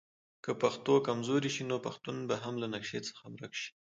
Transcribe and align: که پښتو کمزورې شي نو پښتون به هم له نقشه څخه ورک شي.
که 0.43 0.51
پښتو 0.61 0.93
کمزورې 1.07 1.49
شي 1.55 1.63
نو 1.69 1.75
پښتون 1.85 2.15
به 2.29 2.35
هم 2.43 2.55
له 2.61 2.67
نقشه 2.73 2.99
څخه 3.07 3.23
ورک 3.33 3.53
شي. 3.61 3.69